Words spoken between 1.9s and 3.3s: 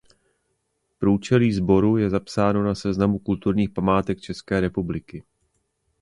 je zapsáno na seznam